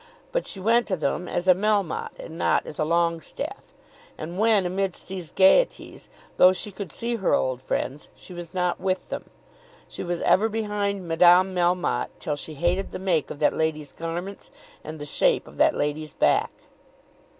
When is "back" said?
16.13-16.49